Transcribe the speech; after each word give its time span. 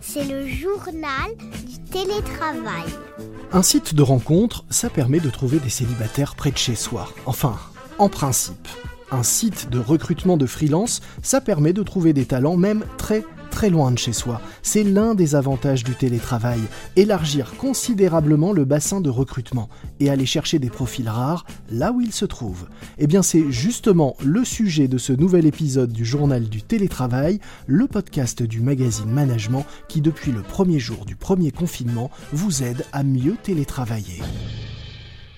C'est 0.00 0.24
le 0.24 0.46
journal 0.46 1.34
du 1.66 1.78
télétravail. 1.90 2.84
Un 3.52 3.62
site 3.62 3.94
de 3.94 4.02
rencontre, 4.02 4.64
ça 4.70 4.90
permet 4.90 5.20
de 5.20 5.30
trouver 5.30 5.58
des 5.58 5.70
célibataires 5.70 6.34
près 6.34 6.50
de 6.50 6.58
chez 6.58 6.74
soi. 6.74 7.08
Enfin, 7.26 7.56
en 7.98 8.08
principe. 8.08 8.68
Un 9.10 9.22
site 9.22 9.70
de 9.70 9.78
recrutement 9.78 10.36
de 10.36 10.46
freelance, 10.46 11.00
ça 11.22 11.40
permet 11.40 11.72
de 11.72 11.82
trouver 11.82 12.12
des 12.12 12.26
talents 12.26 12.56
même 12.56 12.84
très 12.96 13.24
très 13.54 13.70
loin 13.70 13.92
de 13.92 13.98
chez 13.98 14.12
soi. 14.12 14.40
C'est 14.62 14.82
l'un 14.82 15.14
des 15.14 15.36
avantages 15.36 15.84
du 15.84 15.94
télétravail, 15.94 16.58
élargir 16.96 17.56
considérablement 17.56 18.52
le 18.52 18.64
bassin 18.64 19.00
de 19.00 19.08
recrutement 19.08 19.68
et 20.00 20.10
aller 20.10 20.26
chercher 20.26 20.58
des 20.58 20.70
profils 20.70 21.08
rares 21.08 21.46
là 21.70 21.92
où 21.92 22.00
ils 22.00 22.12
se 22.12 22.24
trouvent. 22.24 22.66
Eh 22.98 23.06
bien 23.06 23.22
c'est 23.22 23.52
justement 23.52 24.16
le 24.24 24.44
sujet 24.44 24.88
de 24.88 24.98
ce 24.98 25.12
nouvel 25.12 25.46
épisode 25.46 25.92
du 25.92 26.04
journal 26.04 26.48
du 26.48 26.62
télétravail, 26.62 27.38
le 27.68 27.86
podcast 27.86 28.42
du 28.42 28.60
magazine 28.60 29.08
Management 29.08 29.64
qui 29.88 30.00
depuis 30.00 30.32
le 30.32 30.42
premier 30.42 30.80
jour 30.80 31.04
du 31.04 31.14
premier 31.14 31.52
confinement 31.52 32.10
vous 32.32 32.64
aide 32.64 32.84
à 32.92 33.04
mieux 33.04 33.36
télétravailler. 33.40 34.20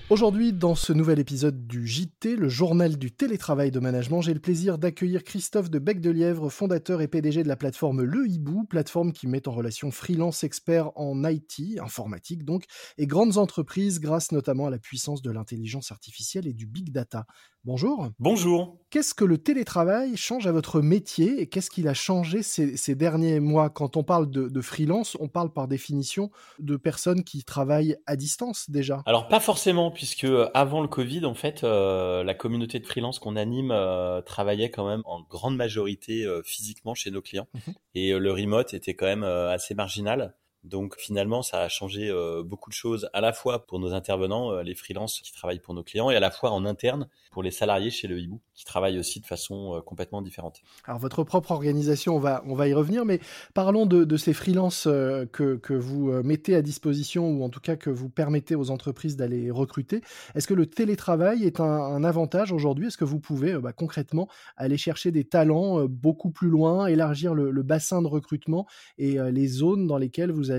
Aujourd'hui, 0.08 0.52
dans 0.52 0.76
ce 0.76 0.92
nouvel 0.92 1.18
épisode 1.18 1.66
du 1.66 1.84
JT, 1.84 2.36
le 2.36 2.48
journal 2.48 2.96
du 2.96 3.10
télétravail 3.10 3.72
de 3.72 3.80
management, 3.80 4.22
j'ai 4.22 4.34
le 4.34 4.40
plaisir 4.40 4.78
d'accueillir 4.78 5.24
Christophe 5.24 5.68
de 5.68 5.80
Bec 5.80 6.00
de 6.00 6.10
Lièvre, 6.10 6.48
fondateur 6.48 7.00
et 7.00 7.08
PDG 7.08 7.42
de 7.42 7.48
la 7.48 7.56
plateforme 7.56 8.04
Le 8.04 8.24
Hibou, 8.24 8.62
plateforme 8.66 9.12
qui 9.12 9.26
met 9.26 9.48
en 9.48 9.52
relation 9.52 9.90
freelance 9.90 10.44
experts 10.44 10.92
en 10.94 11.24
IT, 11.24 11.80
informatique 11.82 12.44
donc, 12.44 12.66
et 12.98 13.08
grandes 13.08 13.36
entreprises 13.36 13.98
grâce 13.98 14.30
notamment 14.30 14.68
à 14.68 14.70
la 14.70 14.78
puissance 14.78 15.22
de 15.22 15.32
l'intelligence 15.32 15.90
artificielle 15.90 16.46
et 16.46 16.54
du 16.54 16.66
big 16.66 16.92
data. 16.92 17.26
Bonjour. 17.66 18.10
Bonjour. 18.20 18.78
Qu'est-ce 18.90 19.12
que 19.12 19.24
le 19.24 19.38
télétravail 19.38 20.16
change 20.16 20.46
à 20.46 20.52
votre 20.52 20.80
métier 20.80 21.40
et 21.40 21.48
qu'est-ce 21.48 21.68
qu'il 21.68 21.88
a 21.88 21.94
changé 21.94 22.44
ces, 22.44 22.94
derniers 22.94 23.40
mois? 23.40 23.70
Quand 23.70 23.96
on 23.96 24.04
parle 24.04 24.30
de, 24.30 24.60
freelance, 24.60 25.16
on 25.18 25.26
parle 25.26 25.52
par 25.52 25.66
définition 25.66 26.30
de 26.60 26.76
personnes 26.76 27.24
qui 27.24 27.42
travaillent 27.42 27.96
à 28.06 28.14
distance 28.14 28.70
déjà. 28.70 29.02
Alors 29.04 29.26
pas 29.26 29.40
forcément, 29.40 29.90
puisque 29.90 30.22
euh, 30.22 30.48
avant 30.54 30.80
le 30.80 30.86
Covid, 30.86 31.26
en 31.26 31.34
fait, 31.34 31.64
euh, 31.64 32.22
la 32.22 32.34
communauté 32.34 32.78
de 32.78 32.86
freelance 32.86 33.18
qu'on 33.18 33.34
anime 33.34 33.72
euh, 33.72 34.22
travaillait 34.22 34.70
quand 34.70 34.86
même 34.86 35.02
en 35.04 35.22
grande 35.22 35.56
majorité 35.56 36.24
physiquement 36.44 36.94
chez 36.94 37.10
nos 37.10 37.20
clients. 37.20 37.48
Mhm. 37.52 37.74
Et 37.96 38.12
le 38.16 38.30
remote 38.30 38.74
était 38.74 38.94
quand 38.94 39.06
même 39.06 39.24
assez 39.24 39.74
marginal. 39.74 40.36
Donc 40.66 40.96
finalement, 40.98 41.42
ça 41.42 41.62
a 41.62 41.68
changé 41.68 42.08
euh, 42.10 42.42
beaucoup 42.42 42.70
de 42.70 42.74
choses 42.74 43.08
à 43.12 43.20
la 43.20 43.32
fois 43.32 43.66
pour 43.66 43.78
nos 43.78 43.92
intervenants, 43.92 44.50
euh, 44.50 44.62
les 44.62 44.74
freelances 44.74 45.20
qui 45.20 45.32
travaillent 45.32 45.60
pour 45.60 45.74
nos 45.74 45.84
clients, 45.84 46.10
et 46.10 46.16
à 46.16 46.20
la 46.20 46.32
fois 46.32 46.50
en 46.50 46.64
interne 46.64 47.08
pour 47.30 47.44
les 47.44 47.52
salariés 47.52 47.90
chez 47.90 48.08
le 48.08 48.18
Hibou 48.18 48.40
qui 48.54 48.64
travaillent 48.64 48.98
aussi 48.98 49.20
de 49.20 49.26
façon 49.26 49.76
euh, 49.76 49.80
complètement 49.80 50.22
différente. 50.22 50.60
Alors 50.84 50.98
votre 50.98 51.22
propre 51.22 51.52
organisation, 51.52 52.16
on 52.16 52.18
va, 52.18 52.42
on 52.46 52.54
va 52.54 52.66
y 52.66 52.74
revenir, 52.74 53.04
mais 53.04 53.20
parlons 53.54 53.86
de, 53.86 54.16
ces 54.16 54.32
freelances 54.32 54.84
que, 54.84 55.56
que, 55.56 55.74
vous 55.74 56.10
mettez 56.22 56.54
à 56.54 56.62
disposition 56.62 57.28
ou 57.28 57.44
en 57.44 57.50
tout 57.50 57.60
cas 57.60 57.76
que 57.76 57.90
vous 57.90 58.08
permettez 58.08 58.54
aux 58.54 58.70
entreprises 58.70 59.16
d'aller 59.16 59.50
recruter. 59.50 60.00
Est-ce 60.34 60.48
que 60.48 60.54
le 60.54 60.66
télétravail 60.66 61.44
est 61.44 61.60
un, 61.60 62.02
avantage 62.02 62.50
aujourd'hui? 62.50 62.86
Est-ce 62.86 62.96
que 62.96 63.04
vous 63.04 63.20
pouvez 63.20 63.58
bah, 63.58 63.72
concrètement 63.72 64.26
aller 64.56 64.78
chercher 64.78 65.10
des 65.10 65.24
talents 65.24 65.84
beaucoup 65.84 66.30
plus 66.30 66.48
loin, 66.48 66.86
élargir 66.86 67.34
le, 67.34 67.50
le 67.50 67.62
bassin 67.62 68.00
de 68.00 68.08
recrutement 68.08 68.66
et 68.96 69.18
les 69.30 69.46
zones 69.46 69.86
dans 69.86 69.98
lesquelles 69.98 70.32
vous 70.32 70.50
allez 70.50 70.55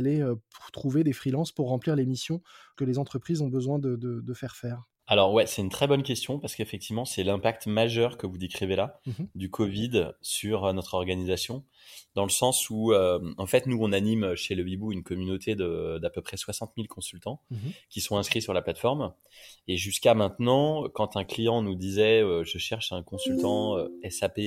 trouver 0.72 1.04
des 1.04 1.14
freelances 1.14 1.52
pour 1.52 1.70
remplir 1.70 1.96
les 1.96 2.06
missions 2.06 2.42
que 2.76 2.86
les 2.86 2.98
entreprises 2.98 3.42
ont 3.42 3.48
besoin 3.48 3.80
de, 3.80 4.34
faire 4.34 4.56
faire. 4.56 4.84
Alors 5.10 5.34
ouais, 5.34 5.46
c'est 5.46 5.62
une 5.62 5.70
très 5.70 5.88
bonne 5.88 6.04
question 6.04 6.38
parce 6.38 6.54
qu'effectivement, 6.54 7.06
c'est 7.06 7.24
l'impact 7.24 7.66
majeur 7.66 8.18
que 8.18 8.28
vous 8.28 8.38
décrivez 8.38 8.76
là 8.76 9.00
mmh 9.06 9.12
du 9.36 9.50
Covid 9.50 10.12
sur 10.22 10.74
notre 10.74 10.96
organisation, 10.96 11.64
dans 12.14 12.24
le 12.24 12.30
sens 12.30 12.70
où, 12.70 12.94
en 12.94 13.46
fait, 13.46 13.68
nous, 13.68 13.78
on 13.82 13.94
anime 13.94 14.36
chez 14.36 14.54
le 14.54 14.64
Bibou 14.64 14.92
une 14.92 15.04
communauté 15.04 15.56
d'à 15.56 16.10
peu 16.10 16.22
près 16.22 16.36
60 16.36 16.74
000 16.76 16.88
consultants 16.88 17.42
mmh 17.50 17.58
qui 17.90 18.02
sont 18.02 18.18
inscrits 18.18 18.42
sur 18.42 18.54
la 18.54 18.62
plateforme. 18.62 19.14
Et 19.68 19.78
jusqu'à 19.78 20.14
maintenant, 20.14 20.90
quand 20.94 21.16
un 21.16 21.24
client 21.24 21.62
nous 21.62 21.76
disait, 21.76 22.22
je 22.44 22.58
cherche 22.58 22.92
un 22.92 23.02
consultant 23.02 23.78
SAP 24.10 24.40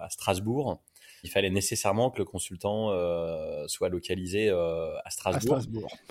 à 0.00 0.08
Strasbourg, 0.10 0.82
il 1.22 1.30
fallait 1.30 1.50
nécessairement 1.50 2.10
que 2.10 2.18
le 2.18 2.24
consultant 2.24 2.90
euh, 2.90 3.66
soit 3.68 3.88
localisé 3.88 4.48
euh, 4.48 4.96
à, 5.04 5.10
Strasbourg. 5.10 5.60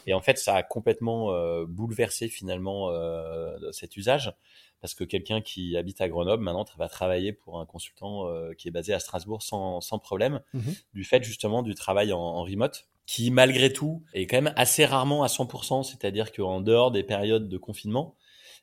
Et 0.08 0.14
en 0.14 0.22
fait, 0.22 0.38
ça 0.38 0.56
a 0.56 0.64
complètement 0.64 1.34
euh, 1.34 1.66
bouleversé 1.68 2.30
finalement 2.30 2.90
euh, 2.90 3.58
cet 3.72 3.98
usage 3.98 4.34
parce 4.80 4.96
que 4.96 5.04
quelqu'un 5.04 5.42
qui 5.42 5.78
habite 5.78 6.02
à 6.02 6.10
Grenoble 6.10 6.44
maintenant 6.44 6.66
va 6.78 6.90
travailler 6.90 7.34
pour 7.34 7.60
un 7.60 7.66
consultant 7.66 8.28
euh, 8.28 8.54
qui 8.54 8.68
est 8.68 8.72
basé 8.72 8.94
à 8.94 9.00
Strasbourg 9.00 9.44
sans, 9.44 9.80
sans 9.80 10.00
problème, 10.00 10.42
mhm. 10.54 10.74
du 10.94 11.04
fait 11.04 11.24
justement 11.24 11.62
du 11.62 11.76
travail 11.76 12.14
en, 12.14 12.20
en, 12.20 12.44
remote, 12.44 12.88
qui 13.06 13.30
malgré 13.30 13.72
tout 13.72 14.02
est 14.14 14.26
quand 14.26 14.42
même 14.42 14.54
assez 14.56 14.86
rarement 14.86 15.24
à 15.24 15.28
100%, 15.28 15.84
c'est-à-dire 15.84 16.32
qu'en 16.32 16.62
dehors 16.62 16.90
des 16.90 17.04
périodes 17.04 17.48
de 17.48 17.58
confinement, 17.58 18.16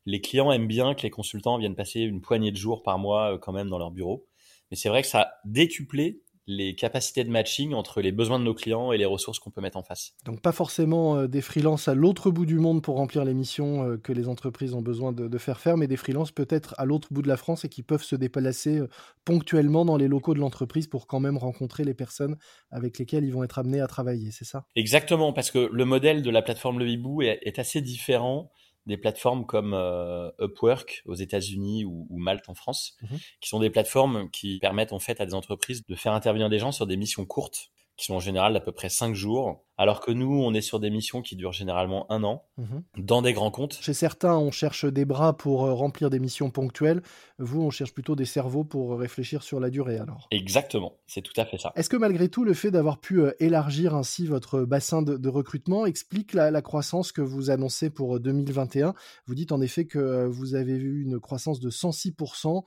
les 0.06 0.20
clients 0.20 0.50
aiment 0.50 0.66
bien 0.66 0.94
que 0.94 1.02
les 1.02 1.10
consultants 1.10 1.58
viennent 1.58 1.76
passer 1.76 2.00
une 2.00 2.20
poignée 2.20 2.50
de 2.50 2.56
jours 2.56 2.82
par 2.82 2.98
mois 2.98 3.38
quand 3.38 3.52
même 3.52 3.68
dans 3.68 3.78
leur 3.78 3.90
bureau. 3.92 4.26
Mais 4.70 4.76
c'est 4.76 4.88
vrai 4.88 5.02
que 5.02 5.08
ça 5.08 5.20
a 5.20 5.32
décuplé 5.44 6.20
les 6.48 6.74
capacités 6.74 7.22
de 7.24 7.30
matching 7.30 7.74
entre 7.74 8.00
les 8.00 8.10
besoins 8.10 8.38
de 8.38 8.44
nos 8.44 8.54
clients 8.54 8.90
et 8.90 8.96
les 8.96 9.04
ressources 9.04 9.38
qu'on 9.38 9.50
peut 9.50 9.60
mettre 9.60 9.76
en 9.76 9.82
face. 9.82 10.14
Donc 10.24 10.40
pas 10.40 10.50
forcément 10.50 11.16
euh, 11.16 11.28
des 11.28 11.42
freelances 11.42 11.88
à 11.88 11.94
l'autre 11.94 12.30
bout 12.30 12.46
du 12.46 12.58
monde 12.58 12.82
pour 12.82 12.96
remplir 12.96 13.24
les 13.24 13.34
missions 13.34 13.84
euh, 13.84 13.96
que 13.98 14.12
les 14.12 14.28
entreprises 14.28 14.72
ont 14.72 14.80
besoin 14.80 15.12
de, 15.12 15.38
faire 15.38 15.60
faire, 15.60 15.76
mais 15.76 15.86
des 15.86 15.98
freelances 15.98 16.32
peut-être 16.32 16.74
à 16.78 16.86
l'autre 16.86 17.08
bout 17.12 17.22
de 17.22 17.28
la 17.28 17.36
France 17.36 17.66
et 17.66 17.68
qui 17.68 17.82
peuvent 17.82 18.02
se 18.02 18.16
déplacer 18.16 18.78
euh, 18.78 18.88
ponctuellement 19.26 19.84
dans 19.84 19.98
les 19.98 20.08
locaux 20.08 20.32
de 20.32 20.40
l'entreprise 20.40 20.86
pour 20.86 21.06
quand 21.06 21.20
même 21.20 21.36
rencontrer 21.36 21.84
les 21.84 21.94
personnes 21.94 22.36
avec 22.70 22.98
lesquelles 22.98 23.24
ils 23.24 23.32
vont 23.32 23.44
être 23.44 23.58
amenés 23.58 23.82
à 23.82 23.86
travailler, 23.86 24.30
c'est 24.30 24.46
ça? 24.46 24.64
Exactement, 24.74 25.34
parce 25.34 25.50
que 25.50 25.68
le 25.70 25.84
modèle 25.84 26.22
de 26.22 26.30
la 26.30 26.40
plateforme 26.40 26.78
Le 26.78 26.88
Hibou 26.88 27.20
est 27.22 27.58
assez 27.58 27.82
différent 27.82 28.50
des 28.88 28.96
plateformes 28.96 29.46
comme 29.46 29.74
euh, 29.74 30.30
Upwork 30.40 31.02
aux 31.06 31.14
États-Unis 31.14 31.84
ou, 31.84 32.06
Malte 32.18 32.48
en 32.48 32.54
France, 32.54 32.96
mmh 33.02 33.16
qui 33.40 33.48
sont 33.48 33.60
des 33.60 33.70
plateformes 33.70 34.30
qui 34.30 34.58
permettent 34.58 34.92
en 34.92 34.98
fait 34.98 35.20
à 35.20 35.26
des 35.26 35.34
entreprises 35.34 35.86
de 35.86 35.94
faire 35.94 36.12
intervenir 36.12 36.48
des 36.48 36.58
gens 36.58 36.72
sur 36.72 36.86
des 36.86 36.96
missions 36.96 37.24
courtes 37.24 37.70
qui 37.96 38.06
sont 38.06 38.14
en 38.14 38.20
général 38.20 38.54
d'à 38.54 38.60
peu 38.60 38.72
près 38.72 38.88
5 38.88 39.14
jours, 39.14 39.64
alors 39.78 40.00
que 40.00 40.10
nous, 40.10 40.42
on 40.42 40.52
est 40.54 40.60
sur 40.60 40.80
des 40.80 40.90
missions 40.90 41.22
qui 41.22 41.36
durent 41.36 41.52
généralement 41.52 42.10
un 42.10 42.24
an, 42.24 42.44
mhm. 42.58 42.82
dans 42.98 43.22
des 43.22 43.32
grands 43.32 43.52
comptes. 43.52 43.78
Chez 43.80 43.94
certains, 43.94 44.36
on 44.36 44.50
cherche 44.50 44.84
des 44.84 45.04
bras 45.04 45.36
pour 45.36 45.64
euh, 45.64 45.72
remplir 45.72 46.10
des 46.10 46.18
missions 46.18 46.50
ponctuelles. 46.50 47.00
Vous, 47.38 47.62
on 47.62 47.70
cherche 47.70 47.94
plutôt 47.94 48.16
des 48.16 48.24
cerveaux 48.24 48.64
pour 48.64 48.98
réfléchir 48.98 49.44
sur 49.44 49.60
la 49.60 49.70
durée, 49.70 49.98
alors. 49.98 50.26
Exactement, 50.32 50.94
c'est 51.06 51.22
tout 51.22 51.32
à 51.40 51.44
fait 51.44 51.58
ça. 51.58 51.72
Est-ce 51.76 51.88
que 51.88 51.96
malgré 51.96 52.28
tout, 52.28 52.42
le 52.42 52.54
fait 52.54 52.72
d'avoir 52.72 52.98
pu 52.98 53.20
euh, 53.20 53.30
élargir 53.38 53.94
ainsi 53.94 54.26
votre 54.26 54.64
bassin 54.64 55.00
de, 55.02 55.28
recrutement 55.28 55.86
explique 55.86 56.32
la, 56.32 56.62
croissance 56.62 57.12
que 57.12 57.20
vous 57.20 57.50
annoncez 57.50 57.88
pour 57.88 58.18
2021 58.18 58.88
euh, 58.88 58.92
Vous 59.26 59.36
dites 59.36 59.52
en 59.52 59.60
effet 59.60 59.84
que 59.84 60.26
vous 60.26 60.56
avez 60.56 60.76
vu 60.76 61.02
une 61.02 61.20
croissance 61.20 61.60
de 61.60 61.70
106% 61.70 62.64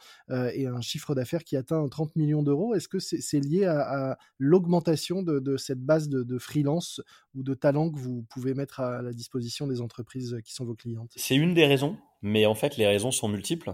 et 0.54 0.68
un 0.68 0.82
chiffre 0.82 1.14
d'affaires 1.16 1.44
qui 1.44 1.58
atteint 1.58 1.86
30 1.90 2.16
millions 2.16 2.44
d'euros. 2.44 2.76
Est-ce 2.76 2.88
que 2.88 3.00
c'est 3.00 3.40
lié 3.40 3.66
à 3.66 4.18
l'augmentation 4.38 5.24
de, 5.24 5.58
cette 5.58 5.82
base 5.82 6.08
de, 6.08 6.38
freelance 6.38 7.00
ou 7.35 7.44
de 7.44 7.53
talent 7.53 7.91
que 7.91 8.00
vous 8.00 8.23
pouvez 8.29 8.53
mettre 8.53 8.79
à 8.79 9.01
la 9.01 9.13
disposition 9.13 9.67
des 9.67 9.81
entreprises 9.81 10.38
qui 10.44 10.53
sont 10.53 10.66
vos 10.66 10.75
clientes? 10.75 11.12
C'est 11.16 11.35
une 11.35 11.53
des 11.53 11.66
raisons, 11.66 11.97
mais 12.22 12.45
en 12.45 12.56
fait 12.56 12.78
les 12.78 12.88
raisons 12.88 13.12
sont 13.12 13.28
multiples. 13.28 13.73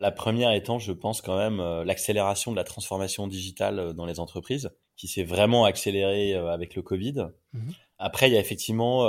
La 0.00 0.12
première 0.12 0.52
étant, 0.52 0.78
je 0.78 0.92
pense 0.92 1.20
quand 1.22 1.36
même, 1.36 1.58
euh, 1.60 1.84
l'accélération 1.84 2.52
de 2.52 2.56
la 2.56 2.64
transformation 2.64 3.26
digitale 3.26 3.78
euh, 3.80 3.92
dans 3.92 4.06
les 4.06 4.20
entreprises, 4.20 4.70
qui 4.96 5.08
s'est 5.08 5.24
vraiment 5.24 5.64
accélérée 5.64 6.34
euh, 6.34 6.52
avec 6.52 6.76
le 6.76 6.82
Covid. 6.82 7.26
Mmh 7.52 7.70
Après, 7.98 8.28
il 8.28 8.34
y 8.34 8.36
a 8.36 8.40
effectivement 8.40 9.04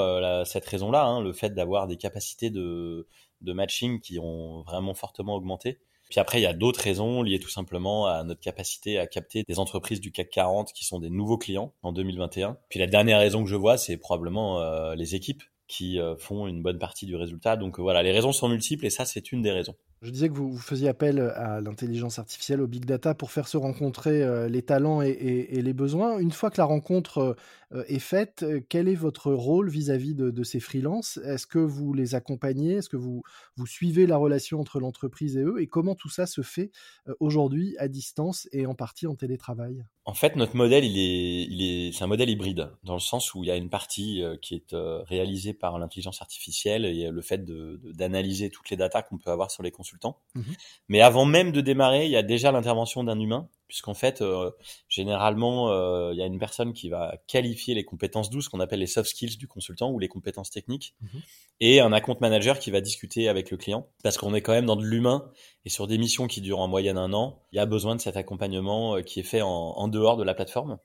cette 0.46 0.66
raison-là, 0.66 1.06
hein, 1.06 1.22
le 1.22 1.32
fait 1.32 1.54
d'avoir 1.54 1.86
des 1.86 1.98
capacités 1.98 2.50
de, 2.50 3.08
de 3.42 3.54
matching 3.54 4.00
qui 4.00 4.18
ont 4.18 4.64
vraiment 4.64 4.96
fortement 4.96 5.36
augmenté. 5.36 5.80
Puis 6.10 6.20
après, 6.20 6.40
il 6.40 6.44
y 6.44 6.48
a 6.48 6.54
d'autres 6.54 6.82
raisons 6.82 7.22
liées 7.22 7.40
tout 7.40 7.50
simplement 7.50 8.08
à 8.08 8.24
notre 8.24 8.42
capacité 8.42 8.98
à 8.98 9.08
capter 9.08 9.44
des 9.48 9.60
entreprises 9.60 10.02
du 10.02 10.12
CAC 10.12 10.30
40 10.30 10.74
qui 10.74 10.84
sont 10.84 11.00
des 11.00 11.10
nouveaux 11.10 11.38
clients 11.38 11.74
en 11.84 11.94
2021. 11.94 12.58
Puis 12.70 12.80
la 12.80 12.88
dernière 12.88 13.20
raison 13.20 13.44
que 13.44 13.50
je 13.50 13.56
vois, 13.56 13.78
c'est 13.78 13.98
probablement 13.98 14.60
euh, 14.60 14.96
les 14.96 15.16
équipes 15.16 15.44
qui 15.68 16.00
euh, 16.00 16.18
font 16.18 16.48
une 16.48 16.62
bonne 16.62 16.80
partie 16.80 17.06
du 17.06 17.16
résultat. 17.16 17.56
Donc 17.56 17.80
euh, 17.80 17.84
voilà, 17.84 18.02
les 18.02 18.12
raisons 18.12 18.32
sont 18.32 18.50
multiples 18.50 18.86
et 18.86 18.90
ça, 18.90 19.06
c'est 19.06 19.32
une 19.32 19.42
des 19.42 19.52
raisons. 19.52 19.76
Je 20.02 20.12
disais 20.12 20.30
que 20.30 20.34
vous, 20.34 20.58
faisiez 20.58 20.88
appel 20.88 21.20
à 21.20 21.60
l'intelligence 21.60 22.20
artificielle, 22.20 22.62
au 22.62 22.68
big 22.68 22.86
data, 22.86 23.14
pour 23.14 23.32
faire 23.32 23.50
se 23.50 23.58
rencontrer 23.58 24.24
euh, 24.24 24.48
les 24.48 24.62
talents 24.62 25.02
et, 25.02 25.62
les 25.62 25.74
besoins. 25.74 26.20
Une 26.20 26.32
fois 26.32 26.50
que 26.50 26.58
la 26.58 26.64
rencontre 26.64 27.36
euh, 27.74 27.84
est 27.90 28.00
faite, 28.00 28.44
euh, 28.44 28.62
quel 28.70 28.88
est 28.88 28.96
votre 28.96 29.34
rôle 29.34 29.70
vis-à-vis 29.70 30.16
de, 30.16 30.44
ces 30.44 30.62
freelances? 30.62 31.18
Est-ce 31.26 31.48
que 31.48 31.60
vous 31.60 31.94
les 31.94 32.16
accompagnez? 32.16 32.76
Est-ce 32.76 32.88
que 32.88 32.96
vous, 32.96 33.24
suivez 33.66 34.08
la 34.08 34.16
relation 34.16 34.62
entre 34.62 34.80
l'entreprise 34.80 35.36
et 35.36 35.42
eux? 35.42 35.60
Et 35.60 35.68
comment 35.68 35.96
tout 35.96 36.08
ça 36.08 36.26
se 36.26 36.44
fait 36.44 36.72
aujourd'hui 37.20 37.76
à 37.78 37.90
distance 37.90 38.48
et 38.54 38.66
en 38.66 38.76
partie 38.76 39.06
en 39.06 39.16
télétravail? 39.16 39.84
En 40.06 40.14
fait, 40.14 40.38
notre 40.38 40.56
modèle, 40.56 40.86
c'est 40.86 42.04
un 42.04 42.08
modèle 42.08 42.30
hybride, 42.30 42.70
dans 42.84 42.96
le 42.96 43.00
sens 43.00 43.36
où 43.36 43.44
il 43.44 43.48
y 43.48 43.52
a 43.52 43.58
une 43.58 43.70
partie 43.70 44.24
qui 44.42 44.56
est 44.56 44.74
réalisée 44.74 45.54
par 45.54 45.78
l'intelligence 45.78 46.22
artificielle 46.22 46.86
et 46.86 47.12
le 47.12 47.22
fait 47.22 47.46
d'analyser 47.46 48.50
toutes 48.50 48.72
les 48.72 48.78
datas 48.78 49.04
qu'on 49.04 49.20
peut 49.20 49.30
avoir 49.30 49.52
sur 49.52 49.62
les 49.62 49.70
consultants 49.70 49.89
consultant. 49.90 50.18
Mhm. 50.36 50.56
Mais 50.88 51.02
avant 51.02 51.26
même 51.26 51.52
de 51.52 51.62
démarrer, 51.62 52.06
il 52.06 52.12
y 52.12 52.16
a 52.16 52.24
déjà 52.24 52.52
l'intervention 52.52 53.04
d'un 53.04 53.20
humain, 53.20 53.50
puisqu'en 53.68 53.94
fait, 53.94 54.22
euh, 54.22 54.52
généralement, 54.88 55.72
euh, 55.72 56.12
il 56.14 56.20
y 56.20 56.22
a 56.22 56.26
une 56.26 56.40
personne 56.40 56.74
qui 56.74 56.90
va 56.90 57.18
qualifier 57.28 57.76
les 57.76 57.84
compétences 57.84 58.30
douces, 58.30 58.50
qu'on 58.50 58.60
appelle 58.60 58.80
les 58.80 58.88
soft 58.88 59.10
skills 59.10 59.38
du 59.38 59.48
consultant 59.48 59.92
ou 59.92 60.00
les 60.00 60.08
compétences 60.08 60.52
techniques, 60.52 60.96
mhm. 61.02 61.22
et 61.60 61.80
un 61.80 61.92
account 61.92 62.18
manager 62.22 62.60
qui 62.60 62.72
va 62.72 62.82
discuter 62.82 63.30
avec 63.30 63.52
le 63.52 63.58
client, 63.58 63.88
parce 64.04 64.18
qu'on 64.18 64.34
est 64.34 64.42
quand 64.42 64.54
même 64.54 64.66
dans 64.66 64.76
de 64.76 64.86
l'humain, 64.86 65.32
et 65.66 65.70
sur 65.70 65.88
des 65.88 65.98
missions 65.98 66.28
qui 66.28 66.42
durent 66.42 66.60
en 66.60 66.68
moyenne 66.68 66.98
un 66.98 67.14
an, 67.14 67.44
il 67.52 67.58
y 67.58 67.60
a 67.60 67.66
besoin 67.66 67.96
de 67.96 68.02
cet 68.02 68.18
accompagnement 68.18 68.96
euh, 68.96 69.02
qui 69.02 69.20
est 69.20 69.24
fait 69.24 69.42
en, 69.42 69.50
en 69.50 69.88
dehors 69.88 70.18
de 70.18 70.24
la 70.24 70.34
plateforme. 70.34 70.78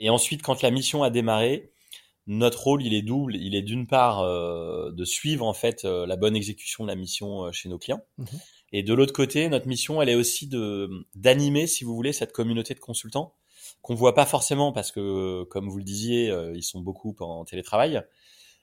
Et 0.00 0.10
ensuite, 0.10 0.42
quand 0.42 0.62
la 0.62 0.70
mission 0.70 1.02
a 1.02 1.10
démarré, 1.10 1.72
notre 2.28 2.62
rôle, 2.62 2.84
il 2.84 2.94
est 2.94 3.02
double. 3.02 3.36
Il 3.36 3.56
est 3.56 3.62
d'une 3.62 3.86
part 3.86 4.20
euh, 4.20 4.92
de 4.92 5.04
suivre 5.04 5.46
en 5.46 5.54
fait 5.54 5.84
euh, 5.84 6.06
la 6.06 6.16
bonne 6.16 6.36
exécution 6.36 6.84
de 6.84 6.88
la 6.88 6.94
mission 6.94 7.44
euh, 7.44 7.52
chez 7.52 7.70
nos 7.70 7.78
clients, 7.78 8.02
mhm. 8.18 8.26
et 8.72 8.82
de 8.82 8.94
l'autre 8.94 9.14
côté, 9.14 9.48
notre 9.48 9.66
mission, 9.66 10.00
elle 10.02 10.10
est 10.10 10.14
aussi 10.14 10.46
de 10.46 10.90
d'animer, 11.14 11.66
si 11.66 11.84
vous 11.84 11.94
voulez, 11.94 12.12
cette 12.12 12.32
communauté 12.32 12.74
de 12.74 12.80
consultants 12.80 13.34
qu'on 13.82 13.94
voit 13.94 14.14
pas 14.14 14.26
forcément 14.26 14.72
parce 14.72 14.92
que, 14.92 15.44
comme 15.44 15.68
vous 15.68 15.78
le 15.78 15.84
disiez, 15.84 16.34
ils 16.54 16.62
sont 16.62 16.80
beaucoup 16.80 17.14
en 17.20 17.44
télétravail. 17.44 18.02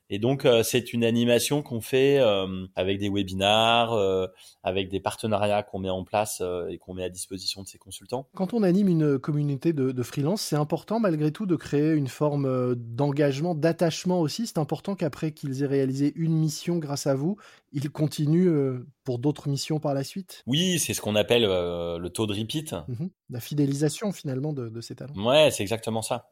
Et 0.09 0.19
donc, 0.19 0.45
euh, 0.45 0.61
c'est 0.61 0.93
une 0.93 1.03
animation 1.03 1.63
qu'on 1.63 1.81
fait 1.81 2.19
euh, 2.19 2.67
avec 2.75 2.99
des 2.99 3.09
webinars, 3.09 3.93
euh, 3.93 4.27
avec 4.63 4.89
des 4.89 4.99
partenariats 4.99 5.63
qu'on 5.63 5.79
met 5.79 5.89
en 5.89 6.03
place 6.03 6.43
et 6.69 6.77
qu'on 6.77 6.93
met 6.93 7.03
à 7.03 7.09
disposition 7.09 7.63
de 7.63 7.67
ces 7.67 7.77
consultants. 7.77 8.27
Quand 8.35 8.53
on 8.53 8.61
anime 8.61 8.87
une 8.87 9.19
communauté 9.19 9.73
de, 9.73 9.91
de 9.91 10.03
freelance, 10.03 10.41
c'est 10.41 10.55
important 10.55 10.99
malgré 10.99 11.31
tout 11.31 11.45
de 11.45 11.55
créer 11.55 11.93
une 11.93 12.07
forme 12.07 12.75
d'engagement, 12.75 13.55
d'attachement 13.55 14.21
aussi. 14.21 14.47
C'est 14.47 14.59
important 14.59 14.95
qu'après 14.95 15.31
qu'ils 15.31 15.63
aient 15.63 15.67
réalisé 15.67 16.13
une 16.15 16.33
mission 16.33 16.77
grâce 16.77 17.07
à 17.07 17.15
vous, 17.15 17.37
ils 17.73 17.89
continuent 17.89 18.83
pour 19.03 19.19
d'autres 19.19 19.49
missions 19.49 19.79
par 19.79 19.93
la 19.93 20.03
suite. 20.03 20.43
Oui, 20.45 20.79
c'est 20.79 20.93
ce 20.93 21.01
qu'on 21.01 21.15
appelle 21.15 21.43
le 21.43 22.07
taux 22.09 22.27
de 22.27 22.33
repeat. 22.33 22.73
Mmh 22.87 23.07
La 23.29 23.39
fidélisation 23.39 24.11
finalement 24.11 24.53
de, 24.53 24.69
de 24.69 24.81
ces 24.81 24.95
talents. 24.95 25.15
Ouais, 25.15 25.49
c'est 25.51 25.63
exactement 25.63 26.01
ça. 26.01 26.29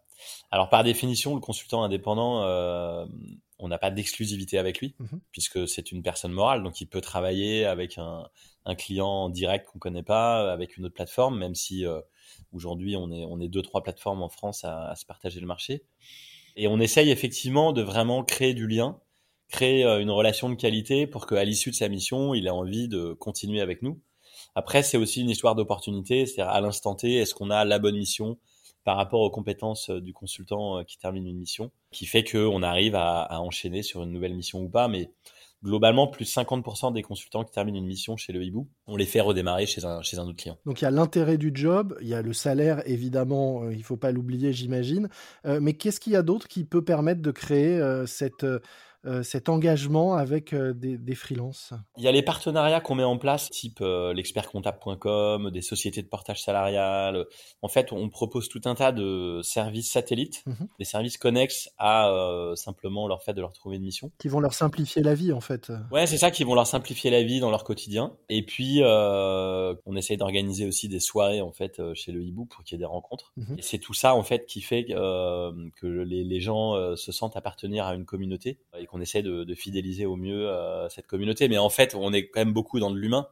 Alors 0.51 0.69
par 0.69 0.83
définition, 0.83 1.33
le 1.33 1.41
consultant 1.41 1.83
indépendant, 1.83 2.43
on 3.63 3.69
n'a 3.69 3.77
pas 3.77 3.91
d'exclusivité 3.91 4.57
avec 4.57 4.79
lui, 4.79 4.93
mhm. 4.99 5.21
puisque 5.31 5.67
c'est 5.67 5.91
une 5.91 6.03
personne 6.03 6.33
morale, 6.33 6.63
donc 6.63 6.81
il 6.81 6.85
peut 6.85 7.01
travailler 7.01 7.65
avec 7.65 7.97
un, 7.97 8.29
client 8.77 9.29
direct 9.29 9.67
qu'on 9.67 9.79
connaît 9.79 10.03
pas, 10.03 10.51
avec 10.51 10.77
une 10.77 10.85
autre 10.85 10.93
plateforme, 10.93 11.37
même 11.37 11.55
si 11.55 11.85
euh, 11.85 11.99
aujourd'hui 12.51 12.95
on 12.95 13.11
est, 13.11 13.25
on 13.25 13.39
est 13.39 13.47
deux, 13.47 13.61
trois 13.61 13.83
plateformes 13.83 14.21
en 14.21 14.29
France 14.29 14.63
à, 14.63 14.93
se 14.95 15.05
partager 15.05 15.39
le 15.39 15.47
marché. 15.47 15.83
Et 16.55 16.67
on 16.67 16.79
essaye 16.79 17.09
effectivement 17.09 17.73
de 17.73 17.81
vraiment 17.81 18.23
créer 18.23 18.53
du 18.53 18.67
lien, 18.67 18.99
créer 19.49 19.85
euh, 19.85 19.99
une 19.99 20.11
relation 20.11 20.49
de 20.49 20.55
qualité 20.55 21.07
pour 21.07 21.25
qu'à 21.25 21.43
l'issue 21.43 21.71
de 21.71 21.75
sa 21.75 21.89
mission, 21.89 22.33
il 22.33 22.47
ait 22.47 22.51
envie 22.51 22.87
de 22.87 23.13
continuer 23.13 23.61
avec 23.61 23.81
nous. 23.81 24.01
Après, 24.55 24.83
c'est 24.83 24.97
aussi 24.97 25.21
une 25.21 25.29
histoire 25.29 25.55
d'opportunité, 25.55 26.25
c'est-à-dire 26.25 26.53
à 26.53 26.61
l'instant 26.61 26.95
T, 26.95 27.15
est-ce 27.15 27.33
qu'on 27.33 27.49
a 27.49 27.65
la 27.65 27.79
bonne 27.79 27.97
mission 27.97 28.37
par 28.83 28.97
rapport 28.97 29.21
aux 29.21 29.29
compétences 29.29 29.89
euh, 29.89 30.01
du 30.01 30.13
consultant 30.13 30.79
euh, 30.79 30.83
qui 30.83 30.97
termine 30.97 31.25
une 31.25 31.37
mission, 31.37 31.71
qui 31.91 32.05
fait 32.05 32.23
qu'on 32.23 32.63
arrive 32.63 32.95
à, 32.95 33.41
enchaîner 33.41 33.83
sur 33.83 34.03
une 34.03 34.11
nouvelle 34.11 34.33
mission 34.33 34.61
ou 34.61 34.69
pas. 34.69 34.87
Mais 34.87 35.11
globalement, 35.63 36.07
plus 36.07 36.25
de 36.25 36.29
50% 36.29 36.93
des 36.93 37.01
consultants 37.01 37.43
qui 37.43 37.51
terminent 37.51 37.77
une 37.77 37.85
mission 37.85 38.17
chez 38.17 38.33
le 38.33 38.43
hibou, 38.43 38.67
on 38.85 38.97
les 38.97 39.05
fait 39.05 39.21
redémarrer 39.21 39.65
chez 39.65 39.85
un, 39.85 39.99
autre 39.99 40.35
client. 40.35 40.57
Donc 40.65 40.81
il 40.81 40.83
y 40.83 40.87
a 40.87 40.91
l'intérêt 40.91 41.37
du 41.37 41.51
job, 41.53 41.97
il 42.01 42.07
y 42.07 42.13
a 42.13 42.21
le 42.21 42.33
salaire, 42.33 42.83
évidemment, 42.85 43.63
euh, 43.63 43.71
il 43.71 43.79
ne 43.79 43.83
faut 43.83 43.97
pas 43.97 44.11
l'oublier, 44.11 44.51
j'imagine. 44.51 45.09
mais 45.45 45.73
qu'est-ce 45.73 45.99
qu'il 45.99 46.13
y 46.13 46.17
a 46.17 46.23
d'autre 46.23 46.47
qui 46.47 46.65
peut 46.65 46.83
permettre 46.83 47.21
de 47.21 47.31
créer 47.31 47.81
cette 48.05 48.45
cet 49.23 49.49
engagement 49.49 50.15
avec 50.15 50.53
euh, 50.53 50.73
des, 50.73 50.97
des 50.97 51.15
freelances 51.15 51.73
Il 51.97 52.03
y 52.03 52.07
a 52.07 52.11
les 52.11 52.21
partenariats 52.21 52.81
qu'on 52.81 52.95
met 52.95 53.03
en 53.03 53.17
place, 53.17 53.49
type 53.49 53.79
euh, 53.81 54.13
l'expertcomptable.com, 54.13 55.51
des 55.51 55.61
sociétés 55.61 56.01
de 56.01 56.07
portage 56.07 56.41
salarial. 56.41 57.25
En 57.61 57.67
fait, 57.67 57.91
on 57.91 58.09
propose 58.09 58.49
tout 58.49 58.61
un 58.65 58.75
tas 58.75 58.91
de 58.91 59.41
services 59.43 59.91
satellites, 59.91 60.43
mhm. 60.45 60.67
des 60.79 60.85
services 60.85 61.17
connexes 61.17 61.69
à 61.77 62.09
simplement 62.55 63.07
leur 63.07 63.23
fait 63.23 63.33
de 63.33 63.41
leur 63.41 63.53
trouver 63.53 63.77
une 63.77 63.83
mission. 63.83 64.11
Qui 64.17 64.27
vont 64.27 64.39
leur 64.39 64.53
simplifier 64.53 65.01
la 65.01 65.15
vie, 65.15 65.33
en 65.33 65.41
fait. 65.41 65.71
Ouais, 65.91 66.07
c'est 66.07 66.17
ça, 66.17 66.31
qui 66.31 66.43
vont 66.43 66.55
leur 66.55 66.67
simplifier 66.67 67.11
la 67.11 67.23
vie 67.23 67.39
dans 67.39 67.51
leur 67.51 67.63
quotidien. 67.63 68.13
Et 68.29 68.45
puis, 68.45 68.81
on 68.83 69.95
essaye 69.95 70.17
d'organiser 70.17 70.65
aussi 70.65 70.89
des 70.89 70.99
soirées, 70.99 71.41
en 71.41 71.51
fait, 71.51 71.81
chez 71.93 72.11
le 72.11 72.23
hibou 72.23 72.45
pour 72.45 72.63
qu'il 72.63 72.75
y 72.75 72.77
ait 72.77 72.79
des 72.79 72.85
rencontres. 72.85 73.33
Mhm. 73.37 73.55
Et 73.57 73.61
c'est 73.61 73.79
tout 73.79 73.93
ça, 73.93 74.15
en 74.15 74.23
fait, 74.23 74.45
qui 74.45 74.61
fait 74.61 74.85
que 74.85 75.85
les, 75.85 76.23
les 76.23 76.39
gens 76.39 76.95
se 76.95 77.11
sentent 77.11 77.37
appartenir 77.37 77.85
à 77.85 77.95
une 77.95 78.05
communauté 78.05 78.59
et 78.77 78.85
on 78.93 79.01
essaie 79.01 79.21
de, 79.21 79.53
fidéliser 79.55 80.05
au 80.05 80.15
mieux 80.15 80.49
euh, 80.49 80.87
cette 80.89 81.07
communauté. 81.07 81.47
Mais 81.47 81.57
en 81.57 81.69
fait, 81.69 81.95
on 81.95 82.13
est 82.13 82.29
quand 82.29 82.39
même 82.39 82.53
beaucoup 82.53 82.79
dans 82.79 82.91
de 82.91 82.97
l'humain. 82.97 83.27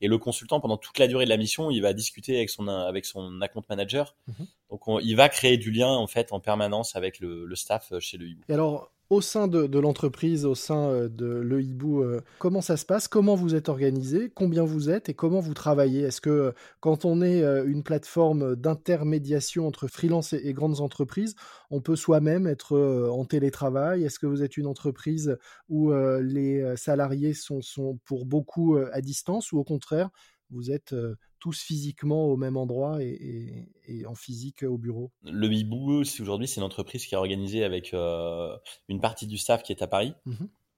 Et 0.00 0.08
le 0.08 0.18
consultant, 0.18 0.60
pendant 0.60 0.76
toute 0.76 0.98
la 0.98 1.08
durée 1.08 1.24
de 1.24 1.30
la 1.30 1.38
mission, 1.38 1.70
il 1.70 1.80
va 1.80 1.94
discuter 1.94 2.36
avec 2.36 2.50
son 2.50 2.68
avec 2.68 3.06
son 3.06 3.40
account 3.40 3.62
manager. 3.68 4.14
Mhm. 4.26 4.46
Donc, 4.70 4.80
il 5.02 5.16
va 5.16 5.28
créer 5.28 5.56
du 5.56 5.70
lien 5.70 5.88
en 5.88 6.06
fait 6.06 6.32
en 6.32 6.40
permanence 6.40 6.96
avec 6.96 7.18
le, 7.18 7.46
le 7.46 7.56
staff 7.56 7.92
chez 7.98 8.18
le 8.18 8.26
hibou. 8.28 8.42
Et 8.48 8.52
alors, 8.52 8.90
au 9.08 9.20
sein 9.20 9.46
de, 9.46 9.78
l'entreprise, 9.78 10.44
au 10.44 10.54
sein 10.54 10.88
euh, 10.90 11.08
de 11.08 11.26
Le 11.26 11.62
Hibou, 11.62 12.02
euh, 12.02 12.20
comment 12.38 12.60
ça 12.60 12.76
se 12.76 12.84
passe? 12.84 13.06
Comment 13.06 13.36
vous 13.36 13.54
êtes 13.54 13.68
organisé? 13.68 14.30
Combien 14.34 14.64
vous 14.64 14.90
êtes? 14.90 15.08
Et 15.08 15.14
comment 15.14 15.40
vous 15.40 15.54
travaillez? 15.54 16.02
Est-ce 16.02 16.20
que 16.20 16.30
euh, 16.30 16.52
quand 16.80 17.04
on 17.04 17.22
est 17.22 17.42
une 17.66 17.82
plateforme 17.82 18.56
d'intermédiation 18.56 19.66
entre 19.66 19.86
freelance 19.86 20.32
et, 20.32 20.52
grandes 20.52 20.80
entreprises, 20.80 21.36
on 21.70 21.80
peut 21.80 21.96
soi-même 21.96 22.46
être 22.46 22.78
en 23.10 23.24
télétravail? 23.24 24.04
Est-ce 24.04 24.18
que 24.18 24.26
vous 24.26 24.42
êtes 24.42 24.56
une 24.56 24.66
entreprise 24.66 25.36
où 25.68 25.92
les 25.92 26.76
salariés 26.76 27.34
sont, 27.34 27.62
sont 27.62 27.98
pour 28.04 28.26
beaucoup 28.26 28.76
à 28.76 29.00
distance 29.00 29.52
ou 29.52 29.58
au 29.58 29.64
contraire, 29.64 30.10
vous 30.50 30.70
êtes 30.70 30.94
tous 31.38 31.60
physiquement 31.60 32.26
au 32.26 32.36
même 32.36 32.56
endroit 32.56 32.98
et, 33.02 33.66
en 34.06 34.14
physique 34.14 34.62
au 34.62 34.78
bureau? 34.78 35.10
Le 35.22 35.52
Hibou, 35.52 36.02
aujourd'hui, 36.20 36.48
c'est 36.48 36.60
une 36.60 36.66
entreprise 36.66 37.06
qui 37.06 37.14
est 37.14 37.18
organisée 37.18 37.64
avec 37.64 37.92
une 37.92 39.00
partie 39.00 39.26
du 39.26 39.38
staff 39.38 39.62
qui 39.62 39.72
est 39.72 39.82
à 39.82 39.86
Paris. 39.86 40.14
Mmh 40.24 40.34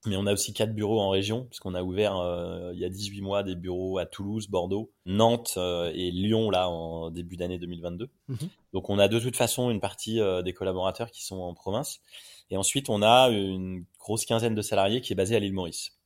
Mais 0.06 0.16
on 0.16 0.26
a 0.26 0.32
aussi 0.32 0.52
quatre 0.52 0.74
bureaux 0.74 1.00
en 1.00 1.10
région, 1.10 1.46
puisqu'on 1.46 1.74
a 1.74 1.82
ouvert 1.82 2.14
il 2.72 2.78
y 2.78 2.84
a 2.84 2.88
18 2.88 3.20
mois 3.20 3.42
des 3.42 3.54
bureaux 3.54 3.98
à 3.98 4.06
Toulouse, 4.06 4.48
Bordeaux, 4.48 4.90
Nantes 5.06 5.58
et 5.94 6.10
Lyon, 6.10 6.50
là, 6.50 6.68
en 6.68 7.10
début 7.10 7.36
d'année 7.36 7.58
2022. 7.58 8.08
Mmh 8.28 8.34
Donc 8.72 8.90
on 8.90 8.98
a 8.98 9.08
de 9.08 9.18
toute 9.18 9.36
façon 9.36 9.70
une 9.70 9.80
partie 9.80 10.20
des 10.44 10.52
collaborateurs 10.52 11.10
qui 11.10 11.24
sont 11.24 11.38
en 11.38 11.54
province. 11.54 12.00
Et 12.50 12.56
ensuite, 12.56 12.88
on 12.88 13.02
a 13.02 13.28
une 13.28 13.84
grosse 13.98 14.24
quinzaine 14.24 14.54
de 14.54 14.62
salariés 14.62 15.00
qui 15.00 15.12
est 15.12 15.16
basée 15.16 15.36
à 15.36 15.38
l'île 15.38 15.52
Maurice 15.52 15.97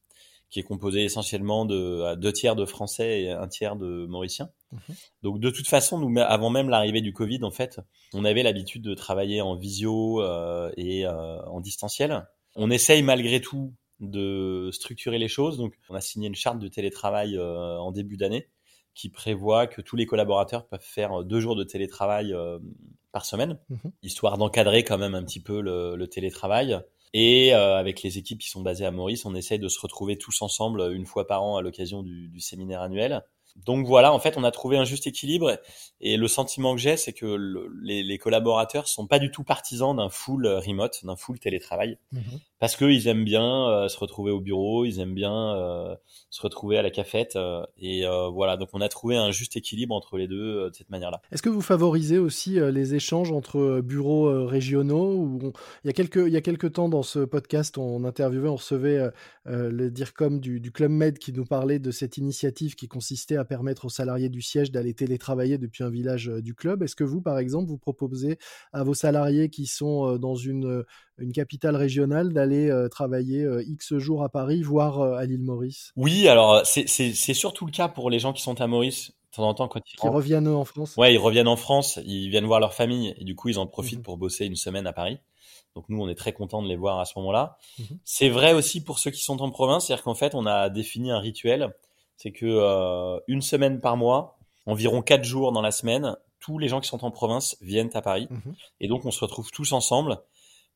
qui 0.53 0.61
est 0.61 0.65
composé 0.65 1.03
essentiellement 1.03 1.65
de 1.65 2.15
deux 2.17 2.33
tiers 2.33 2.55
de 2.55 2.67
Français 2.67 3.23
et 3.23 3.31
un 3.31 3.49
tiers 3.49 3.75
de 3.75 4.05
Mauriciens. 4.07 4.51
Mhm. 4.71 4.95
Donc 5.23 5.41
de 5.41 5.49
toute 5.49 5.67
façon, 5.67 5.99
nous, 5.99 6.21
avant 6.21 6.51
même 6.51 6.69
l'arrivée 6.69 7.01
du 7.01 7.15
Covid, 7.15 7.43
en 7.43 7.51
fait, 7.51 7.81
on 8.13 8.27
avait 8.27 8.43
l'habitude 8.43 8.83
de 8.83 8.95
travailler 8.95 9.41
en 9.41 9.57
visio 9.57 10.21
euh, 10.21 10.71
et 10.77 11.07
euh, 11.07 11.43
en 11.47 11.61
distanciel. 11.61 12.29
On 12.55 12.71
essaye 12.71 13.03
malgré 13.03 13.41
tout 13.41 13.73
de 14.01 14.69
structurer 14.73 15.17
les 15.19 15.29
choses. 15.29 15.57
Donc 15.57 15.73
on 15.89 15.95
a 15.95 16.03
signé 16.03 16.29
une 16.29 16.35
charte 16.35 16.59
de 16.59 16.69
télétravail 16.69 17.35
euh, 17.35 17.79
en 17.79 17.91
début 17.91 18.19
d'année 18.19 18.51
qui 18.95 19.09
prévoit 19.09 19.67
que 19.67 19.81
tous 19.81 19.97
les 19.97 20.05
collaborateurs 20.05 20.67
peuvent 20.67 20.85
faire 20.85 21.25
deux 21.25 21.41
jours 21.41 21.57
de 21.57 21.65
télétravail 21.65 22.35
par 23.11 23.25
semaine, 23.25 23.59
mhm. 23.71 23.91
histoire 24.03 24.37
d'encadrer 24.37 24.85
quand 24.85 24.99
même 24.99 25.15
un 25.15 25.25
petit 25.25 25.41
peu 25.41 25.63
le, 25.63 25.97
le 25.97 26.07
télétravail. 26.09 26.79
Et 27.15 27.55
euh, 27.55 27.77
avec 27.77 28.03
les 28.03 28.19
équipes 28.19 28.39
qui 28.39 28.49
sont 28.49 28.63
basées 28.63 28.87
à 28.87 28.91
Maurice, 28.91 29.25
on 29.27 29.35
essaye 29.35 29.59
de 29.59 29.69
se 29.69 29.79
retrouver 29.81 30.17
tous 30.17 30.41
ensemble 30.43 30.93
une 30.95 31.05
fois 31.05 31.27
par 31.27 31.43
an 31.43 31.57
à 31.57 31.63
l'occasion 31.63 32.03
du, 32.03 32.29
du 32.29 32.41
séminaire 32.41 32.81
annuel. 32.81 33.23
Donc 33.57 33.87
voilà, 33.87 34.13
en 34.13 34.19
fait, 34.19 34.37
on 34.37 34.45
a 34.45 34.51
trouvé 34.51 34.79
un 34.79 34.85
juste 34.85 35.07
équilibre. 35.07 35.59
Et 36.01 36.17
le 36.17 36.29
sentiment 36.29 36.75
que 36.75 36.81
j'ai, 36.81 36.97
c'est 36.97 37.13
que 37.13 37.37
les, 37.83 38.03
les, 38.03 38.19
collaborateurs 38.19 38.89
sont 38.89 39.07
pas 39.07 39.19
du 39.19 39.31
tout 39.31 39.45
partisans 39.45 39.95
d'un 39.95 40.09
full 40.09 40.47
remote, 40.47 41.05
d'un 41.05 41.17
full 41.17 41.39
télétravail, 41.39 41.99
mhm. 42.13 42.41
Parce 42.63 42.77
qu'ils 42.77 43.09
aiment 43.09 43.25
bien 43.25 43.69
euh, 43.69 43.89
se 43.89 43.99
retrouver 43.99 44.31
au 44.31 44.41
bureau, 44.41 44.85
ils 44.85 45.01
aiment 45.01 45.15
bien 45.15 45.57
euh, 45.57 45.97
se 46.31 46.41
retrouver 46.43 46.79
à 46.79 46.83
la 46.83 46.91
cafette 46.91 47.35
euh, 47.35 47.67
et 47.77 48.05
voilà. 48.33 48.57
Donc 48.57 48.69
on 48.73 48.81
a 48.81 48.89
trouvé 48.89 49.17
un 49.17 49.33
juste 49.33 49.57
équilibre 49.57 49.93
entre 49.97 50.17
les 50.17 50.29
deux 50.29 50.71
de 50.71 50.73
cette 50.73 50.89
manière-là. 50.89 51.21
Est-ce 51.33 51.43
que 51.43 51.49
vous 51.49 51.61
favorisez 51.61 52.21
aussi 52.21 52.61
les 52.61 52.95
échanges 52.95 53.33
entre 53.33 53.81
bureaux 53.81 54.47
régionaux 54.47 55.41
il 55.83 55.89
y 55.89 55.91
a 55.91 55.93
quelques 55.93 56.25
il 56.25 56.33
y 56.33 56.37
a 56.37 56.41
quelques 56.41 56.75
temps 56.75 56.89
dans 56.89 57.03
ce 57.03 57.19
podcast, 57.25 57.79
on 57.79 58.05
interviewait, 58.05 58.49
on 58.49 58.55
recevait 58.55 59.11
le 59.47 59.91
DIRCOM 59.91 60.39
du, 60.39 60.71
Club 60.71 60.93
Med 60.93 61.19
qui 61.19 61.33
nous 61.33 61.45
parlait 61.45 61.81
de 61.81 61.91
cette 61.91 62.17
initiative 62.17 62.77
qui 62.77 62.87
consistait 62.87 63.37
à 63.37 63.45
permettre 63.45 63.87
aux 63.87 63.91
salariés 63.91 64.29
du 64.29 64.41
siège 64.41 64.71
d'aller 64.71 64.95
télétravailler 64.95 65.59
depuis 65.59 65.83
un 65.83 65.91
village 65.91 66.29
du 66.29 66.55
club. 66.55 66.85
Est-ce 66.85 66.95
que 66.95 67.03
vous, 67.03 67.23
par 67.23 67.39
exemple, 67.39 67.69
vous 67.69 67.79
proposez 67.79 68.39
à 68.73 68.85
vos 68.85 68.95
salariés 68.95 69.49
qui 69.49 69.67
sont 69.67 70.17
dans 70.17 70.37
une, 70.37 70.85
une 71.19 71.33
capitale 71.33 71.77
régionale 71.77 72.33
d'aller 72.33 72.71
travailler 72.91 73.47
X 73.67 73.97
jours 73.99 74.23
à 74.23 74.29
Paris, 74.29 74.63
voire 74.63 75.01
à 75.01 75.25
l'île 75.25 75.43
Maurice 75.43 75.93
Oui, 75.97 76.29
alors 76.29 76.63
c'est 76.65 77.35
surtout 77.35 77.67
le 77.67 77.73
cas 77.73 77.89
pour 77.89 78.11
les 78.11 78.19
gens 78.19 78.33
qui 78.33 78.43
sont 78.43 78.61
à 78.61 78.67
Maurice. 78.67 79.13
De 79.33 79.37
temps 79.37 79.49
en 79.49 79.55
temps, 79.55 79.69
quand 79.69 79.81
ils 79.91 79.97
qui 79.97 80.09
reviennent 80.09 80.47
en 80.47 80.67
France. 80.67 80.95
Ouais, 80.99 81.15
ils 81.15 81.19
reviennent 81.19 81.49
en 81.49 81.57
France, 81.57 81.99
ils 82.05 82.29
viennent 82.29 82.45
voir 82.45 82.61
leur 82.61 82.75
famille 82.75 83.15
et 83.17 83.25
du 83.25 83.35
coup 83.35 83.49
ils 83.49 83.59
en 83.59 83.67
profitent 83.67 84.01
mmh 84.01 84.03
pour 84.03 84.19
bosser 84.19 84.45
une 84.45 84.57
semaine 84.57 84.87
à 84.87 84.93
Paris. 84.93 85.21
Donc 85.75 85.87
nous, 85.89 86.03
on 86.03 86.09
est 86.11 86.15
très 86.15 86.35
content 86.35 86.63
de 86.63 86.69
les 86.69 86.77
voir 86.77 87.01
à 87.01 87.07
ce 87.07 87.15
moment-là. 87.17 87.57
Mmh 87.79 87.83
c'est 88.05 88.29
vrai 88.29 88.53
aussi 88.53 88.85
pour 88.85 88.99
ceux 88.99 89.11
qui 89.11 89.23
sont 89.23 89.41
en 89.41 89.51
province, 89.51 89.87
c'est-à-dire 89.87 90.05
qu'en 90.05 90.15
fait, 90.15 90.35
on 90.35 90.45
a 90.45 90.69
défini 90.69 91.11
un 91.11 91.19
rituel 91.19 91.73
c'est 92.23 92.31
que 92.31 93.21
une 93.27 93.43
semaine 93.43 93.81
par 93.81 93.97
mois, 93.97 94.39
environ 94.67 95.03
quatre 95.03 95.25
jours 95.25 95.51
dans 95.51 95.63
la 95.63 95.73
semaine, 95.73 96.17
tous 96.39 96.59
les 96.59 96.69
gens 96.69 96.81
qui 96.81 96.89
sont 96.89 97.05
en 97.05 97.11
province 97.11 97.57
viennent 97.61 97.91
à 97.95 98.03
Paris. 98.03 98.29
Mhm. 98.31 98.55
Et 98.81 98.87
donc, 98.87 99.05
on 99.05 99.11
se 99.11 99.21
retrouve 99.21 99.51
tous 99.51 99.73
ensemble 99.73 100.21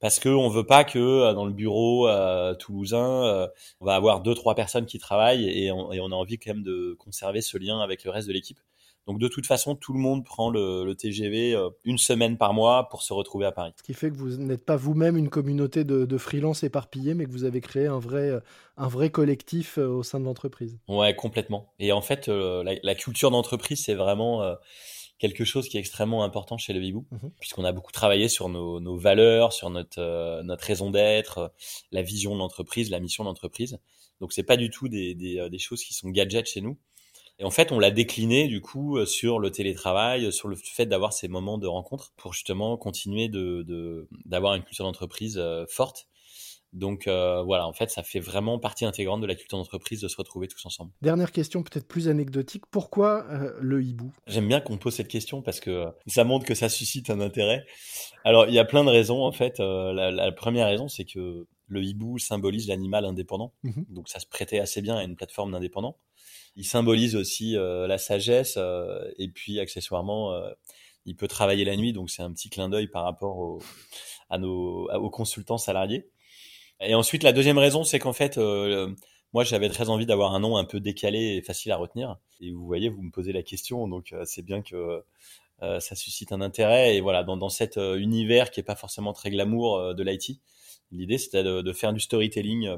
parce 0.06 0.20
que 0.20 0.28
on 0.28 0.48
veut 0.48 0.64
pas 0.64 0.84
que 0.84 1.00
euh, 1.00 1.34
dans 1.34 1.44
le 1.44 1.52
bureau 1.52 2.06
euh, 2.06 2.54
toulousain, 2.54 3.24
euh, 3.24 3.48
on 3.80 3.86
va 3.86 3.96
avoir 3.96 4.20
deux 4.20 4.36
trois 4.36 4.54
personnes 4.54 4.86
qui 4.86 5.00
travaillent 5.00 5.48
et 5.48 5.72
on, 5.72 5.90
a 5.90 6.14
envie 6.14 6.38
quand 6.38 6.54
même 6.54 6.62
de 6.62 6.94
conserver 6.96 7.40
ce 7.40 7.58
lien 7.58 7.80
avec 7.80 8.04
le 8.04 8.12
reste 8.12 8.28
de 8.28 8.32
l'équipe. 8.32 8.60
Donc 9.08 9.18
de 9.18 9.26
toute 9.26 9.46
façon, 9.46 9.74
tout 9.74 9.92
le 9.92 9.98
monde 9.98 10.24
prend 10.24 10.48
le, 10.48 10.94
TGV 10.94 11.60
une 11.82 11.98
semaine 11.98 12.36
par 12.36 12.54
mois 12.54 12.88
pour 12.88 13.02
se 13.02 13.12
retrouver 13.12 13.46
à 13.46 13.52
Paris. 13.52 13.72
Ce 13.78 13.82
qui 13.82 13.94
fait 13.94 14.10
que 14.10 14.16
vous 14.16 14.36
n'êtes 14.36 14.64
pas 14.64 14.76
vous-même 14.76 15.16
une 15.16 15.28
communauté 15.28 15.82
de, 15.82 16.04
de 16.04 16.18
freelance 16.18 16.62
éparpillés, 16.62 17.14
mais 17.14 17.24
que 17.24 17.32
vous 17.32 17.42
avez 17.42 17.60
créé 17.60 17.88
un 17.88 17.98
vrai, 17.98 18.30
un 18.76 18.86
vrai 18.86 19.10
collectif 19.10 19.78
au 19.78 20.04
sein 20.04 20.20
de 20.20 20.24
l'entreprise. 20.24 20.78
Ouais, 20.86 21.16
complètement. 21.16 21.72
Et 21.80 21.90
en 21.90 22.00
fait, 22.00 22.28
la, 22.28 22.74
la 22.80 22.94
culture 22.94 23.32
d'entreprise, 23.32 23.82
c'est 23.84 23.94
vraiment 23.94 24.54
quelque 25.18 25.44
chose 25.44 25.68
qui 25.68 25.76
est 25.76 25.80
extrêmement 25.80 26.24
important 26.24 26.58
chez 26.58 26.72
le 26.72 26.80
Bibou, 26.80 27.06
mhm. 27.10 27.30
puisqu'on 27.40 27.64
a 27.64 27.72
beaucoup 27.72 27.92
travaillé 27.92 28.28
sur 28.28 28.48
nos, 28.48 28.80
nos 28.80 28.96
valeurs, 28.96 29.52
sur 29.52 29.70
notre, 29.70 29.98
euh, 29.98 30.42
notre 30.42 30.64
raison 30.64 30.90
d'être, 30.90 31.38
euh, 31.38 31.48
la 31.90 32.02
vision 32.02 32.34
de 32.34 32.38
l'entreprise, 32.38 32.90
la 32.90 33.00
mission 33.00 33.24
de 33.24 33.28
l'entreprise. 33.28 33.78
Donc 34.20 34.32
c'est 34.32 34.42
pas 34.42 34.56
du 34.56 34.70
tout 34.70 34.88
des, 34.88 35.14
des, 35.14 35.38
euh, 35.38 35.48
des, 35.48 35.58
choses 35.58 35.82
qui 35.82 35.94
sont 35.94 36.10
gadgets 36.10 36.46
chez 36.46 36.60
nous. 36.60 36.78
Et 37.38 37.44
en 37.44 37.50
fait, 37.50 37.70
on 37.70 37.78
l'a 37.78 37.90
décliné 37.90 38.48
du 38.48 38.62
coup 38.62 39.04
sur 39.04 39.38
le 39.38 39.50
télétravail, 39.50 40.32
sur 40.32 40.48
le 40.48 40.56
fait 40.56 40.86
d'avoir 40.86 41.12
ces 41.12 41.28
moments 41.28 41.58
de 41.58 41.66
rencontre 41.66 42.14
pour 42.16 42.32
justement 42.32 42.78
continuer 42.78 43.28
de 43.28 44.08
d'avoir 44.24 44.54
une 44.54 44.62
culture 44.62 44.86
d'entreprise 44.86 45.38
forte 45.68 46.08
donc 46.76 47.08
euh, 47.08 47.42
voilà, 47.42 47.66
en 47.66 47.72
fait, 47.72 47.90
ça 47.90 48.02
fait 48.02 48.20
vraiment 48.20 48.58
partie 48.58 48.84
intégrante 48.84 49.22
de 49.22 49.26
la 49.26 49.34
culture 49.34 49.56
d'entreprise 49.56 50.02
de 50.02 50.08
se 50.08 50.16
retrouver 50.16 50.46
tous 50.46 50.64
ensemble. 50.66 50.92
Dernière 51.00 51.32
question, 51.32 51.62
peut-être 51.62 51.88
plus 51.88 52.08
anecdotique. 52.08 52.64
Pourquoi 52.70 53.24
euh, 53.30 53.56
le 53.60 53.82
hibou? 53.82 54.12
J'aime 54.26 54.46
bien 54.46 54.60
qu'on 54.60 54.76
pose 54.76 54.94
cette 54.94 55.08
question 55.08 55.40
parce 55.40 55.58
que 55.58 55.86
ça 56.06 56.24
montre 56.24 56.44
que 56.44 56.54
ça 56.54 56.68
suscite 56.68 57.08
un 57.08 57.20
intérêt. 57.20 57.64
Alors, 58.24 58.46
il 58.46 58.52
y 58.52 58.58
a 58.58 58.66
plein 58.66 58.84
de 58.84 58.90
raisons 58.90 59.24
en 59.24 59.32
fait. 59.32 59.58
Euh, 59.58 59.94
la, 59.94 60.32
première 60.32 60.66
raison, 60.66 60.86
c'est 60.86 61.06
que 61.06 61.46
le 61.66 61.82
hibou 61.82 62.18
symbolise 62.18 62.68
l'animal 62.68 63.06
indépendant. 63.06 63.54
Mhm. 63.62 63.86
Donc 63.88 64.10
ça 64.10 64.20
se 64.20 64.26
prêtait 64.26 64.60
assez 64.60 64.82
bien 64.82 64.96
à 64.96 65.02
une 65.02 65.16
plateforme 65.16 65.52
d'indépendants. 65.52 65.96
Il 66.56 66.66
symbolise 66.66 67.16
aussi 67.16 67.54
la 67.54 67.98
sagesse 67.98 68.58
et 69.18 69.28
puis 69.28 69.60
accessoirement, 69.60 70.34
il 71.04 71.14
peut 71.14 71.28
travailler 71.28 71.66
la 71.66 71.76
nuit. 71.76 71.92
Donc 71.92 72.08
c'est 72.08 72.22
un 72.22 72.32
petit 72.32 72.48
clin 72.48 72.70
d'œil 72.70 72.86
par 72.86 73.04
rapport 73.04 73.58
à 74.30 74.38
nos, 74.38 74.90
aux 74.90 75.10
consultants 75.10 75.58
salariés. 75.58 76.08
Et 76.80 76.94
ensuite, 76.94 77.22
la 77.22 77.32
deuxième 77.32 77.58
raison, 77.58 77.84
c'est 77.84 77.98
qu'en 77.98 78.12
fait, 78.12 78.38
euh, 78.38 78.94
moi, 79.32 79.44
j'avais 79.44 79.68
très 79.68 79.88
envie 79.88 80.06
d'avoir 80.06 80.34
un 80.34 80.40
nom 80.40 80.56
un 80.56 80.64
peu 80.64 80.80
décalé 80.80 81.36
et 81.36 81.42
facile 81.42 81.72
à 81.72 81.76
retenir. 81.76 82.16
Et 82.40 82.52
vous 82.52 82.66
voyez, 82.66 82.88
vous 82.88 83.02
me 83.02 83.10
posez 83.10 83.32
la 83.32 83.42
question, 83.42 83.88
donc 83.88 84.12
euh, 84.12 84.22
c'est 84.24 84.42
bien 84.42 84.62
que 84.62 85.02
euh, 85.62 85.80
ça 85.80 85.94
suscite 85.94 86.32
un 86.32 86.40
intérêt. 86.40 86.96
Et 86.96 87.00
voilà, 87.00 87.24
dans, 87.24 87.36
dans 87.36 87.48
cet 87.48 87.76
univers 87.76 88.50
qui 88.50 88.60
est 88.60 88.64
pas 88.64 88.76
forcément 88.76 89.12
très 89.12 89.30
glamour 89.30 89.94
de 89.94 90.02
l'IT, 90.02 90.40
l'idée 90.92 91.18
c'était 91.18 91.42
de, 91.42 91.62
de, 91.62 91.72
faire 91.72 91.92
du 91.92 92.00
storytelling 92.00 92.76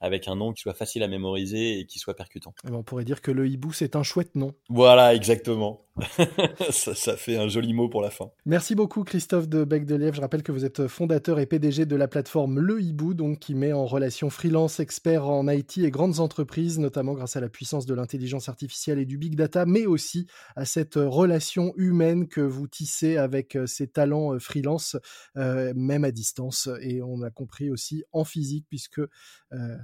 avec 0.00 0.28
un 0.28 0.36
nom 0.36 0.52
qui 0.52 0.62
soit 0.62 0.74
facile 0.74 1.02
à 1.02 1.08
mémoriser 1.08 1.78
et 1.78 1.86
qui 1.86 1.98
soit 1.98 2.14
percutant. 2.14 2.54
Eh 2.64 2.70
ben, 2.70 2.76
on 2.76 2.82
pourrait 2.82 3.04
dire 3.04 3.20
que 3.20 3.30
le 3.30 3.46
hibou, 3.48 3.72
c'est 3.72 3.96
un 3.96 4.02
chouette 4.02 4.34
nom. 4.34 4.54
Voilà, 4.68 5.14
exactement. 5.14 5.82
ça, 6.70 7.16
fait 7.16 7.36
un 7.36 7.48
joli 7.48 7.72
mot 7.72 7.88
pour 7.88 8.02
la 8.02 8.10
fin. 8.10 8.30
Merci 8.46 8.74
beaucoup 8.74 9.04
Christophe 9.04 9.48
de 9.48 9.64
Bec 9.64 9.84
de 9.86 9.94
Lièvre. 9.94 10.14
Je 10.14 10.20
rappelle 10.20 10.42
que 10.42 10.52
vous 10.52 10.64
êtes 10.64 10.86
fondateur 10.86 11.38
et 11.38 11.46
PDG 11.46 11.86
de 11.86 11.96
la 11.96 12.08
plateforme 12.08 12.60
Le 12.60 12.80
Hibou, 12.80 13.14
donc 13.14 13.40
qui 13.40 13.54
met 13.54 13.72
en 13.72 13.86
relation 13.86 14.30
freelance, 14.30 14.80
experts 14.80 15.26
en 15.26 15.48
IT 15.48 15.78
et 15.78 15.90
grandes 15.90 16.20
entreprises, 16.20 16.78
notamment 16.78 17.14
grâce 17.14 17.36
à 17.36 17.40
la 17.40 17.48
puissance 17.48 17.86
de 17.86 17.94
l'intelligence 17.94 18.48
artificielle 18.48 18.98
et 18.98 19.04
du 19.04 19.18
big 19.18 19.34
data, 19.34 19.66
mais 19.66 19.86
aussi 19.86 20.26
à 20.56 20.64
cette 20.64 20.96
relation 20.96 21.72
humaine 21.76 22.28
que 22.28 22.40
vous 22.40 22.66
tissez 22.66 23.16
avec 23.16 23.56
euh, 23.56 23.66
ces 23.66 23.88
talents 23.88 24.34
euh, 24.34 24.38
freelance, 24.38 24.96
euh, 25.36 25.72
même 25.74 26.04
à 26.04 26.10
distance. 26.10 26.68
Et 26.82 27.02
on 27.02 27.22
a 27.22 27.30
compris 27.30 27.70
aussi 27.70 28.04
en 28.12 28.24
physique, 28.24 28.66
puisque 28.68 29.00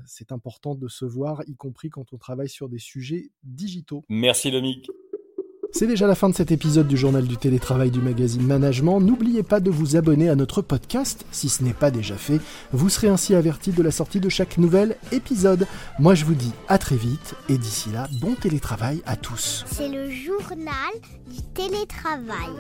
c'est 0.06 0.30
important 0.30 0.76
de 0.76 0.86
se 0.86 1.04
voir, 1.04 1.42
y 1.48 1.56
compris 1.56 1.90
quand 1.90 2.12
on 2.12 2.18
travaille 2.18 2.48
sur 2.48 2.68
des 2.68 2.78
sujets 2.78 3.30
digitaux. 3.42 4.04
Merci 4.08 4.52
Lomique. 4.52 4.88
C'est 5.72 5.86
déjà 5.86 6.06
la 6.06 6.14
fin 6.14 6.28
de 6.28 6.34
cet 6.34 6.52
épisode 6.52 6.88
du 6.88 6.96
journal 6.96 7.26
du 7.26 7.36
télétravail 7.36 7.90
du 7.90 8.00
magazine 8.00 8.42
Management. 8.42 9.00
N'oubliez 9.00 9.42
pas 9.42 9.60
de 9.60 9.70
vous 9.70 9.96
abonner 9.96 10.28
à 10.28 10.34
notre 10.34 10.62
podcast 10.62 11.26
si 11.32 11.48
ce 11.48 11.62
n'est 11.62 11.74
pas 11.74 11.90
déjà 11.90 12.16
fait. 12.16 12.40
Vous 12.72 12.88
serez 12.88 13.08
ainsi 13.08 13.34
averti 13.34 13.72
de 13.72 13.82
la 13.82 13.90
sortie 13.90 14.20
de 14.20 14.28
chaque 14.28 14.58
nouvel 14.58 14.96
épisode. 15.12 15.66
Moi 15.98 16.14
je 16.14 16.24
vous 16.24 16.34
dis 16.34 16.52
à 16.68 16.78
très 16.78 16.96
vite 16.96 17.34
et 17.48 17.58
d'ici 17.58 17.90
là, 17.92 18.08
bon 18.20 18.34
télétravail 18.34 19.02
à 19.06 19.16
tous. 19.16 19.64
C'est 19.70 19.88
le 19.88 20.10
journal 20.10 20.92
du 21.30 21.42
télétravail. 21.54 22.54